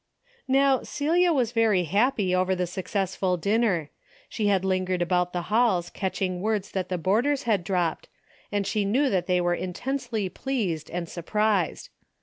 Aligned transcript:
How 0.51 0.81
Celia 0.81 1.31
was 1.31 1.51
very 1.51 1.83
happy 1.83 2.33
over 2.33 2.55
the 2.55 2.65
success 2.65 3.15
ful 3.15 3.37
dinner. 3.37 3.91
She 4.29 4.47
had 4.47 4.65
lingered 4.65 4.99
about 5.03 5.31
the 5.31 5.43
halls 5.53 5.91
catching 5.91 6.41
words 6.41 6.71
that 6.71 6.89
the 6.89 6.97
boarders 6.97 7.43
had 7.43 7.63
dropped, 7.63 8.09
and 8.51 8.65
she 8.65 8.83
knew 8.83 9.11
that 9.11 9.27
they 9.27 9.39
were 9.39 9.53
intensely 9.53 10.27
pleased 10.27 10.89
and 10.89 11.07
surprised. 11.07 11.89